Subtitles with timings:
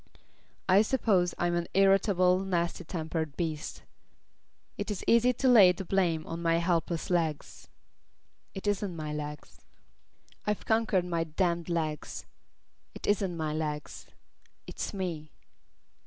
[0.67, 3.83] I suppose I'm an irritable, nasty tempered beast.
[4.75, 7.67] It is easy to lay the blame on my helpless legs.
[8.55, 9.61] It isn't my legs.
[10.47, 12.25] I've conquered my damned legs.
[12.95, 14.07] It isn't my legs.
[14.65, 15.29] Its ME.